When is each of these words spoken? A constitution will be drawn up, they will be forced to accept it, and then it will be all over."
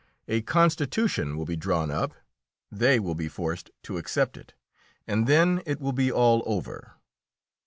A 0.27 0.41
constitution 0.41 1.37
will 1.37 1.45
be 1.45 1.55
drawn 1.55 1.91
up, 1.91 2.15
they 2.71 2.99
will 2.99 3.13
be 3.13 3.27
forced 3.27 3.69
to 3.83 3.99
accept 3.99 4.35
it, 4.35 4.55
and 5.05 5.27
then 5.27 5.61
it 5.67 5.79
will 5.79 5.93
be 5.93 6.11
all 6.11 6.41
over." 6.47 6.93